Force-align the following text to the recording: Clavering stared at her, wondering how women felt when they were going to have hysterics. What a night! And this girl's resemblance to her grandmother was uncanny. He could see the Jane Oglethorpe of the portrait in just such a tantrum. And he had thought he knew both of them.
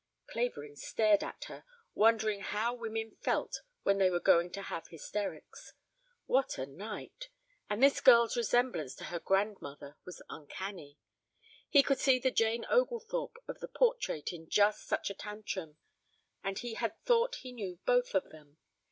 Clavering 0.25 0.75
stared 0.77 1.23
at 1.23 1.43
her, 1.43 1.63
wondering 1.93 2.41
how 2.41 2.73
women 2.73 3.17
felt 3.21 3.61
when 3.83 3.99
they 3.99 4.09
were 4.09 4.19
going 4.19 4.49
to 4.53 4.63
have 4.63 4.87
hysterics. 4.87 5.73
What 6.25 6.57
a 6.57 6.65
night! 6.65 7.29
And 7.69 7.83
this 7.83 8.01
girl's 8.01 8.35
resemblance 8.35 8.95
to 8.95 9.03
her 9.03 9.19
grandmother 9.19 9.97
was 10.03 10.23
uncanny. 10.27 10.97
He 11.69 11.83
could 11.83 11.99
see 11.99 12.17
the 12.17 12.31
Jane 12.31 12.65
Oglethorpe 12.67 13.37
of 13.47 13.59
the 13.59 13.67
portrait 13.67 14.33
in 14.33 14.49
just 14.49 14.87
such 14.87 15.11
a 15.11 15.13
tantrum. 15.13 15.77
And 16.43 16.57
he 16.57 16.73
had 16.73 16.99
thought 17.05 17.35
he 17.35 17.51
knew 17.51 17.77
both 17.85 18.15
of 18.15 18.31
them. 18.31 18.57